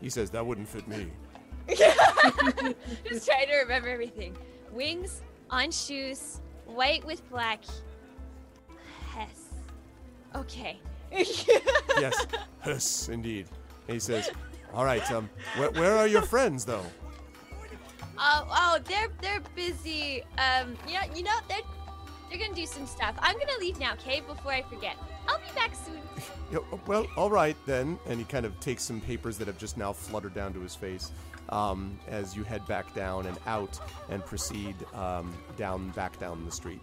[0.00, 1.11] He says, "That wouldn't fit me."
[1.68, 4.37] just trying to remember everything.
[4.70, 7.62] Wings on shoes, white with black.
[9.11, 9.55] Hess.
[10.35, 10.78] Okay.
[11.11, 12.26] yes,
[12.66, 13.46] yes, indeed.
[13.87, 14.31] And he says,
[14.75, 16.87] "All right, um, where, where are your friends, though?"
[18.19, 20.23] Oh, oh, they're they're busy.
[20.39, 21.59] Um, you know, you know, they're
[22.29, 23.15] they're gonna do some stuff.
[23.19, 24.21] I'm gonna leave now, okay?
[24.21, 24.97] Before I forget.
[25.29, 26.01] I'll be back soon.
[26.53, 27.99] Yeah, well, all right then.
[28.07, 30.75] And he kind of takes some papers that have just now fluttered down to his
[30.75, 31.11] face
[31.49, 33.81] um, as you head back down and out
[34.11, 36.81] and proceed um, down back down the street.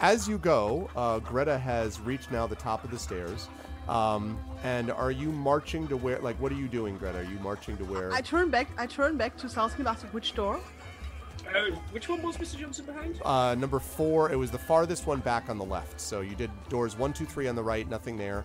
[0.00, 3.48] As you go, uh, Greta has reached now the top of the stairs.
[3.88, 6.18] Um, and are you marching to where?
[6.18, 7.18] Like, what are you doing, Greta?
[7.18, 8.12] Are you marching to where?
[8.12, 8.68] I turn back.
[8.76, 10.60] I turn back to Salsky and which door.
[11.48, 12.58] Uh, which one was Mr.
[12.58, 13.20] Johnson behind?
[13.24, 16.00] Uh, number four, it was the farthest one back on the left.
[16.00, 18.44] So you did doors one, two, three on the right, nothing there.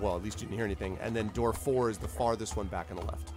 [0.00, 0.96] Well, at least you didn't hear anything.
[1.02, 3.32] And then door four is the farthest one back on the left.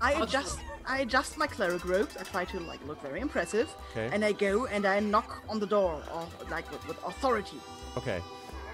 [0.00, 0.58] I adjust.
[0.86, 2.16] I adjust my cleric robes.
[2.16, 4.08] I try to like look very impressive, Okay.
[4.14, 7.58] and I go and I knock on the door, or like with, with authority.
[7.96, 8.20] Okay.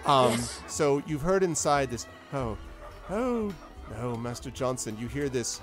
[0.07, 0.61] Um, Yes.
[0.69, 2.07] So you've heard inside this.
[2.33, 2.57] Oh,
[3.11, 3.53] oh,
[3.99, 4.97] no, Master Johnson.
[5.01, 5.61] You hear this,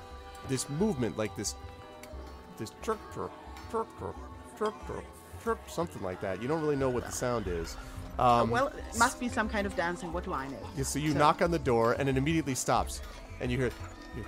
[0.50, 1.56] this movement like this,
[2.58, 3.32] this chirp, chirp,
[3.72, 4.16] chirp, chirp,
[4.58, 5.04] chirp, chirp,
[5.44, 6.42] chirp, something like that.
[6.42, 7.76] You don't really know what the sound is.
[8.20, 10.14] Um, well, it must be some kind of dancing.
[10.14, 10.58] What do I know?
[10.78, 13.02] Yeah, so you So- knock on the door, and it immediately stops,
[13.42, 13.72] and you hear,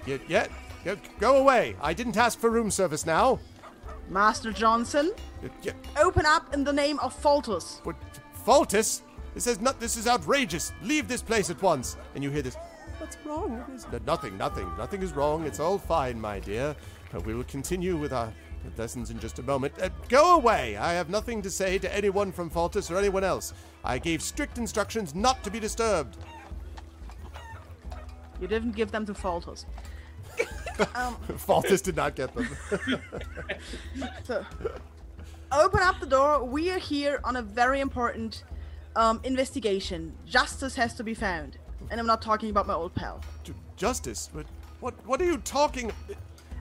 [0.08, 0.48] "Yet, yeah,
[0.84, 1.76] yeah, go away!
[1.82, 3.40] I didn't ask for room service now."
[4.10, 5.12] Master Johnson,
[5.44, 7.80] Yeah, yeah, open up in the name of Faltus.
[7.86, 7.96] what,
[8.46, 9.02] Faltus?
[9.36, 9.80] This is not.
[9.82, 10.72] This is outrageous.
[10.82, 11.98] Leave this place at once.
[12.16, 12.56] And you hear this.
[12.98, 13.64] What's wrong?
[13.92, 14.38] "No, Nothing.
[14.38, 14.72] Nothing.
[14.78, 15.46] Nothing is wrong.
[15.46, 16.74] It's all fine, my dear.
[17.14, 18.34] Uh, we will continue with our
[18.78, 19.74] lessons in just a moment.
[19.82, 20.78] Uh, go away.
[20.78, 23.54] I have nothing to say to anyone from Faltus or anyone else.
[23.84, 26.18] I gave strict instructions not to be disturbed.
[28.40, 29.66] You didn't give them to Faltus.
[30.96, 32.48] um, Faltus did not get them.
[34.24, 34.46] so,
[35.52, 36.44] open up the door.
[36.44, 38.44] We are here on a very important
[38.96, 40.14] um, investigation.
[40.26, 41.58] Justice has to be found,
[41.90, 43.22] and I'm not talking about my old pal.
[43.76, 44.30] Justice?
[44.34, 44.46] But
[44.80, 44.94] what?
[45.06, 45.92] What are you talking?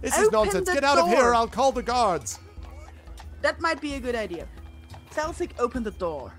[0.01, 0.73] This is Open nonsense.
[0.73, 1.25] Get out of here!
[1.25, 2.39] or I'll call the guards.
[3.41, 4.49] That might be a good idea.
[5.11, 6.33] Celsic, open the door.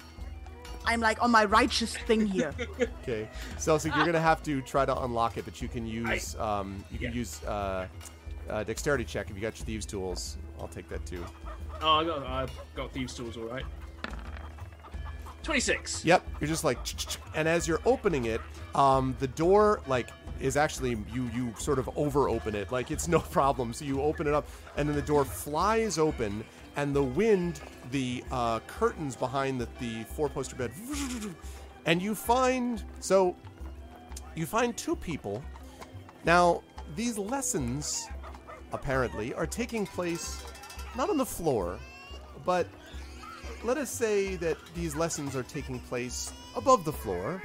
[0.85, 2.53] I'm like on my righteous thing here.
[3.01, 6.83] Okay, Celsic, you're gonna have to try to unlock it, but you can use um,
[6.91, 7.87] you can use uh,
[8.49, 10.37] uh, dexterity check if you got your thieves tools.
[10.59, 11.23] I'll take that too.
[11.81, 13.65] Oh, I got, I've got thieves' tools, all right.
[15.45, 16.03] Twenty-six.
[16.03, 16.79] Yep, you're just like,
[17.35, 18.41] and as you're opening it,
[18.73, 23.07] um, the door like is actually you you sort of over open it, like it's
[23.07, 23.71] no problem.
[23.71, 26.43] So you open it up, and then the door flies open,
[26.77, 30.71] and the wind, the uh, curtains behind the the four poster bed,
[31.85, 33.35] and you find so
[34.33, 35.43] you find two people.
[36.23, 36.63] Now
[36.95, 38.07] these lessons
[38.73, 40.43] apparently are taking place
[40.97, 41.77] not on the floor,
[42.45, 42.65] but
[43.65, 47.41] let us say that these lessons are taking place above the floor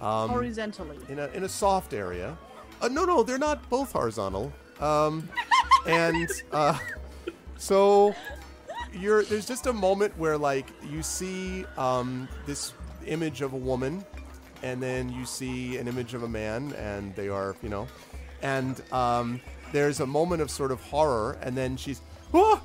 [0.00, 0.96] um, Horizontally.
[1.08, 2.36] in a in a soft area.
[2.80, 4.52] Uh, no, no, they're not both horizontal.
[4.80, 5.28] Um,
[5.86, 6.78] and uh,
[7.56, 8.14] so
[8.92, 12.72] you're there's just a moment where like you see um, this
[13.06, 14.04] image of a woman,
[14.62, 17.86] and then you see an image of a man, and they are you know,
[18.42, 19.40] and um,
[19.72, 22.00] there's a moment of sort of horror, and then she's
[22.32, 22.62] ah,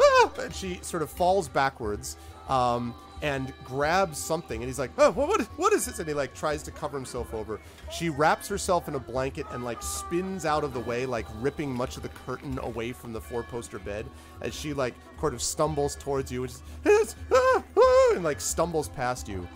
[0.00, 2.16] ah, and she sort of falls backwards.
[2.48, 6.34] Um, and grabs something, and he's like, "Oh, what, what is this?" And he like
[6.34, 7.60] tries to cover himself over.
[7.90, 11.74] She wraps herself in a blanket and like spins out of the way, like ripping
[11.74, 14.06] much of the curtain away from the four-poster bed.
[14.40, 16.52] As she like sort of stumbles towards you, and,
[16.84, 19.48] just, ah, ah," and like stumbles past you.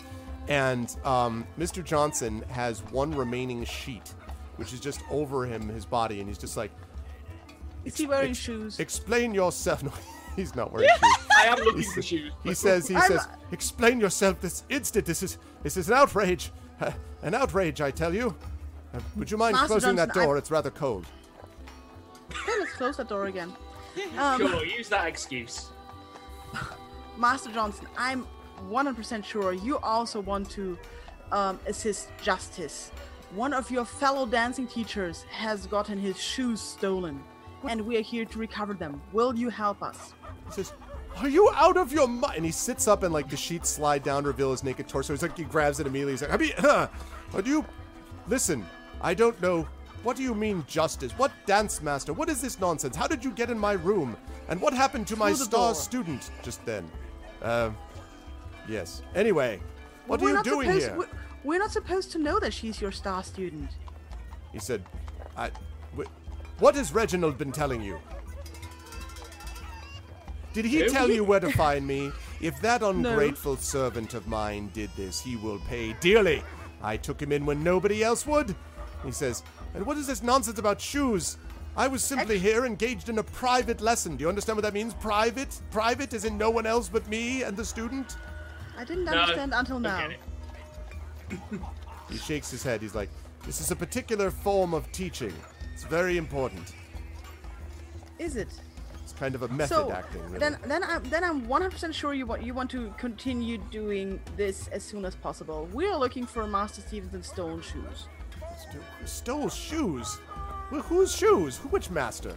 [0.48, 1.84] And um, Mr.
[1.84, 4.12] Johnson has one remaining sheet,
[4.56, 6.72] which is just over him, his body, and he's just like,
[7.84, 8.78] Is he wearing Ex- shoes?
[8.80, 9.82] Explain yourself.
[9.92, 9.92] No,
[10.36, 11.26] He's not wearing shoes.
[11.36, 12.32] I am looking He's- for shoes.
[12.42, 15.04] He says, he I'm- says, explain yourself this instant.
[15.04, 16.50] This is, this is an outrage.
[16.80, 16.90] Uh,
[17.22, 18.34] an outrage, I tell you.
[18.94, 20.36] Uh, would you mind Master closing that Johnson, I- door?
[20.38, 21.04] It's rather cold.
[22.30, 23.52] Okay, let's close that door again.
[24.16, 25.66] Um, Sure, use that excuse.
[27.18, 28.26] Master Johnson, I'm
[28.70, 30.78] 100% sure you also want to
[31.30, 32.90] um, assist Justice.
[33.34, 37.22] One of your fellow dancing teachers has gotten his shoes stolen,
[37.68, 39.00] and we are here to recover them.
[39.12, 40.14] Will you help us?
[40.46, 40.72] He says,
[41.18, 44.02] "Are you out of your mind?" And he sits up and like the sheets slide
[44.02, 45.12] down reveal his naked torso.
[45.12, 46.12] He's like he grabs it immediately.
[46.14, 46.88] He's like, "I mean, huh,
[47.42, 47.64] do you
[48.28, 48.66] listen?
[49.00, 49.66] I don't know.
[50.02, 51.12] What do you mean justice?
[51.12, 52.12] What dance master?
[52.12, 52.96] What is this nonsense?
[52.96, 54.16] How did you get in my room?
[54.48, 55.74] And what happened to my Through star door.
[55.74, 56.90] student just then?"
[57.40, 57.70] Uh,
[58.68, 59.02] yes.
[59.14, 59.60] Anyway,
[60.06, 60.96] what are you doing supposed, here?
[60.96, 61.08] We're,
[61.44, 63.70] we're not supposed to know that she's your star student.
[64.52, 64.84] He said,
[65.36, 65.50] I,
[65.96, 66.02] wh-
[66.58, 67.98] "What has Reginald been telling you?"
[70.52, 72.12] Did he tell you where to find me?
[72.40, 76.42] If that ungrateful servant of mine did this, he will pay dearly.
[76.82, 78.54] I took him in when nobody else would.
[79.04, 79.42] He says,
[79.74, 81.38] and what is this nonsense about shoes?
[81.76, 84.16] I was simply here engaged in a private lesson.
[84.16, 84.92] Do you understand what that means?
[84.94, 85.58] Private?
[85.70, 88.16] Private is in no one else but me and the student?
[88.76, 90.10] I didn't No, understand until now.
[92.10, 92.82] He shakes his head.
[92.82, 93.08] He's like,
[93.46, 95.32] this is a particular form of teaching.
[95.82, 96.74] It's very important.
[98.20, 98.46] Is it?
[99.02, 100.22] It's kind of a method so acting.
[100.26, 100.38] Really.
[100.38, 104.68] then, then I'm then I'm 100% sure you want you want to continue doing this
[104.68, 105.68] as soon as possible.
[105.72, 108.06] We are looking for Master Stevenson stone shoes.
[108.56, 110.18] St- Stole shoes?
[110.70, 111.56] Well, whose shoes?
[111.56, 112.36] Who- Which master?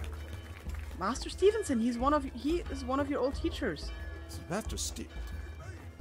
[0.99, 3.91] Master Stevenson, he's one of he is one of your old teachers.
[4.25, 5.13] It's Master Steve.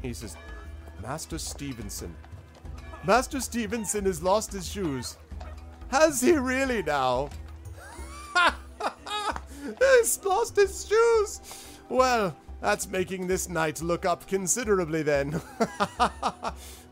[0.01, 0.39] He says,
[1.03, 2.17] Master Stevenson.
[3.05, 5.19] Master Stevenson has lost his shoes.
[5.95, 7.31] Has he really now?
[9.79, 11.41] He's lost his shoes.
[11.89, 15.41] Well, that's making this night look up considerably then.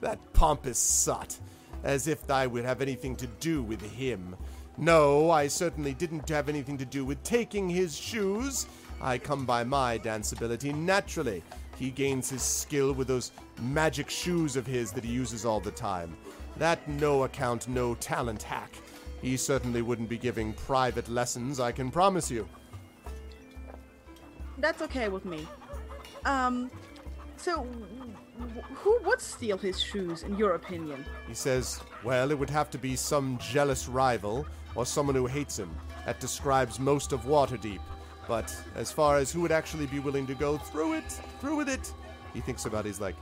[0.01, 1.37] that pompous sot.
[1.83, 4.37] As if I would have anything to do with him.
[4.79, 8.67] No, I certainly didn't have anything to do with taking his shoes.
[9.01, 11.43] I come by my dance ability naturally.
[11.77, 15.73] He gains his skill with those magic shoes of his that he uses all the
[15.73, 16.17] time.
[16.57, 18.77] That no account, no talent hack.
[19.23, 22.49] He certainly wouldn't be giving private lessons, I can promise you.
[24.59, 25.47] That's okay with me.
[26.25, 26.71] Um,
[27.37, 27.67] so
[28.75, 31.05] who would steal his shoes in your opinion?
[31.27, 35.59] He says, Well, it would have to be some jealous rival or someone who hates
[35.59, 35.75] him.
[36.05, 37.81] That describes most of Waterdeep.
[38.29, 41.69] But as far as who would actually be willing to go through it, through with
[41.69, 41.93] it,
[42.33, 42.89] he thinks about it.
[42.89, 43.17] He's like,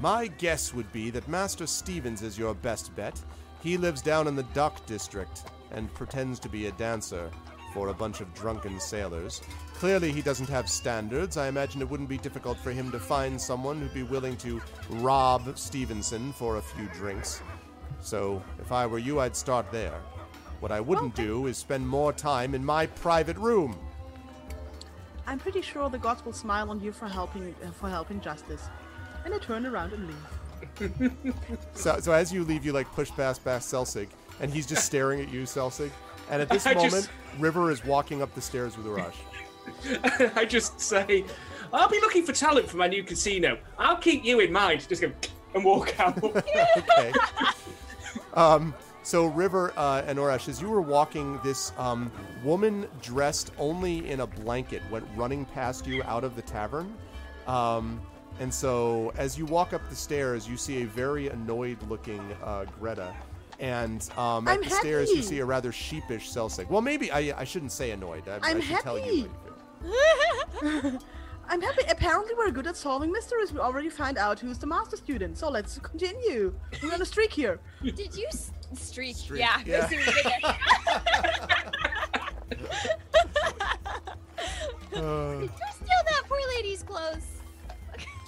[0.00, 3.20] My guess would be that Master Stevens is your best bet.
[3.62, 7.30] He lives down in the dock district and pretends to be a dancer
[7.72, 9.42] for a bunch of drunken sailors.
[9.74, 11.36] Clearly, he doesn't have standards.
[11.36, 14.60] I imagine it wouldn't be difficult for him to find someone who'd be willing to
[14.88, 17.42] rob Stevenson for a few drinks.
[18.00, 20.00] So, if I were you, I'd start there.
[20.60, 23.78] What I wouldn't do is spend more time in my private room.
[25.26, 28.68] I'm pretty sure the gods will smile on you for helping uh, for helping justice.
[29.24, 30.39] And I turn around and leave.
[31.74, 34.08] So, so as you leave, you like push past past Selsig,
[34.40, 35.90] and he's just staring at you, Selsig.
[36.30, 39.14] And at this I moment, just- River is walking up the stairs with Urash.
[40.36, 41.24] I just say,
[41.72, 43.58] I'll be looking for talent for my new casino.
[43.78, 44.86] I'll keep you in mind.
[44.88, 45.12] Just go
[45.54, 46.22] and walk out.
[46.22, 47.12] okay.
[48.34, 52.10] Um, so River uh, and Orash, as you were walking, this um,
[52.44, 56.94] woman dressed only in a blanket went running past you out of the tavern.
[57.46, 58.00] Um,
[58.38, 63.14] and so as you walk up the stairs, you see a very annoyed-looking uh, Greta.
[63.58, 66.68] And um, at I'm the stairs, you see a rather sheepish Selsig.
[66.70, 68.26] Well, maybe I, I shouldn't say annoyed.
[68.26, 69.30] I, I I'm should tell you happy.
[69.82, 71.00] what you feel.
[71.46, 71.82] I'm happy.
[71.90, 73.52] Apparently, we're good at solving mysteries.
[73.52, 75.36] We already find out who's the master student.
[75.36, 76.54] So let's continue.
[76.82, 77.58] We're on a streak here.
[77.82, 79.16] Did you s- streak?
[79.16, 79.60] Streak, Yeah.
[79.66, 79.80] yeah.
[79.88, 80.56] that's what we did there.
[84.96, 85.46] Uh,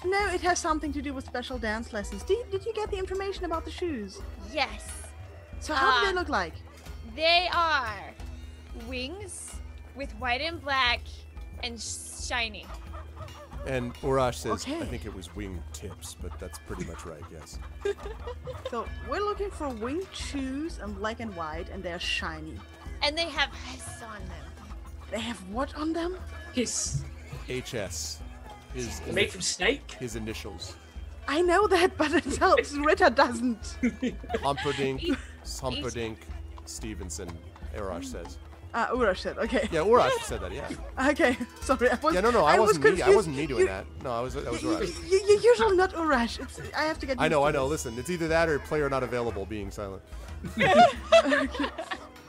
[0.04, 2.22] No, it has something to do with special dance lessons.
[2.24, 4.20] Did, did you get the information about the shoes?
[4.52, 4.82] Yes.
[5.60, 6.08] So how do Ah.
[6.10, 6.54] they look like?
[7.14, 7.94] They are
[8.88, 9.54] wings
[9.94, 11.00] with white and black
[11.62, 12.66] and shiny.
[13.66, 17.58] and Urash says, I think it was wing tips, but that's pretty much right, yes.
[18.70, 22.58] So we're looking for wing shoes and black and white, and they're shiny.
[23.04, 24.46] And they have hiss on them.
[25.12, 26.18] They have what on them?
[26.54, 27.04] Hiss.
[27.48, 28.18] HS.
[28.74, 29.92] His, Made from snake.
[29.98, 30.76] his initials.
[31.28, 32.72] I know that, but it helps.
[32.88, 33.76] Rita doesn't.
[34.42, 35.02] Humperdinck,
[35.60, 36.18] Humperdinck,
[36.64, 37.28] Stevenson,
[37.76, 38.38] Arash says.
[38.74, 39.36] Uh, Urash said.
[39.36, 39.68] Okay.
[39.70, 40.50] Yeah, Urash said that.
[40.50, 40.66] Yeah.
[41.10, 41.36] Okay.
[41.60, 41.90] Sorry.
[41.90, 42.14] I was.
[42.14, 43.02] Yeah, no, no, I, was wasn't me.
[43.02, 43.84] I wasn't me doing You- that.
[44.02, 44.32] No, I was.
[44.32, 45.10] That was You, Urash.
[45.10, 46.40] you, you're usually not Urash.
[46.40, 47.20] It's, I have to get.
[47.20, 47.68] I know, I know.
[47.68, 47.84] this.
[47.84, 50.02] Listen, it's either that or player not available being silent.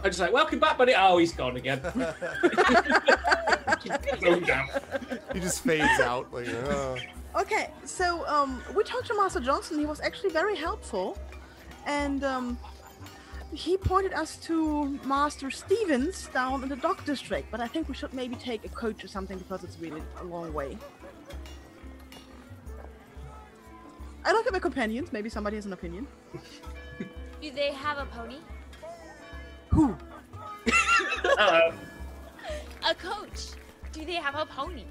[0.04, 0.94] I just like, welcome back, buddy.
[0.96, 1.82] Oh, he's gone again.
[5.34, 6.32] He just fades out.
[6.34, 6.96] Like, uh,
[7.36, 9.80] Okay, so um, we talked to Master Johnson.
[9.80, 11.18] He was actually very helpful,
[11.86, 12.58] and um,
[13.52, 17.50] he pointed us to Master Stevens down in the Dock District.
[17.50, 20.24] But I think we should maybe take a coach or something because it's really a
[20.24, 20.78] long way.
[24.24, 25.12] I look at my companions.
[25.12, 26.08] Maybe somebody has an opinion.
[27.42, 28.38] Do they have a pony?
[29.74, 29.96] Who?
[31.40, 33.48] A coach.
[33.92, 34.84] Do they have a pony?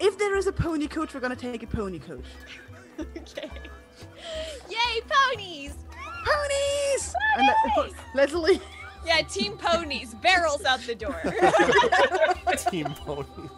[0.00, 2.24] If there is a pony coach, we're gonna take a pony coach.
[2.98, 3.50] Okay.
[4.70, 5.74] Yay, ponies!
[6.24, 7.14] Ponies!
[7.36, 7.94] And let, Ponies!
[8.14, 8.60] Leslie.
[9.04, 10.14] Yeah, team ponies.
[10.14, 11.20] Barrels out the door.
[12.70, 13.48] team pony.